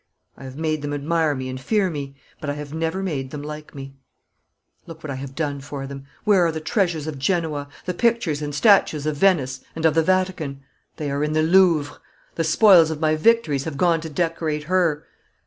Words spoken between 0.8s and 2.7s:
them admire me and fear me, but I